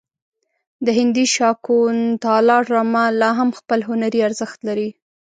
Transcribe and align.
د 0.85 0.87
هندي 0.97 1.25
شاکونتالا 1.35 2.57
ډرامه 2.67 3.03
لا 3.21 3.29
هم 3.39 3.49
خپل 3.59 3.79
هنري 3.89 4.19
ارزښت 4.27 4.59
لري. 4.67 4.89